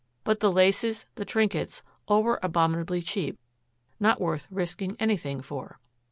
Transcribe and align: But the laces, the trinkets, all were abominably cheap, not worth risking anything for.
But 0.23 0.39
the 0.39 0.51
laces, 0.51 1.05
the 1.13 1.25
trinkets, 1.25 1.83
all 2.07 2.23
were 2.23 2.39
abominably 2.41 3.03
cheap, 3.03 3.37
not 3.99 4.19
worth 4.19 4.47
risking 4.49 4.97
anything 4.99 5.43
for. 5.43 5.77